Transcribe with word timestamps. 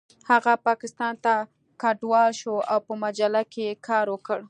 هغه 0.29 0.53
پاکستان 0.67 1.13
ته 1.23 1.33
کډوال 1.81 2.29
شو 2.41 2.55
او 2.71 2.79
په 2.87 2.93
مجله 3.03 3.41
کې 3.51 3.61
یې 3.69 3.73
کار 3.87 4.05
وکړ 4.13 4.37